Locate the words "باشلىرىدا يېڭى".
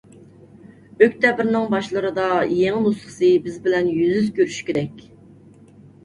1.73-2.79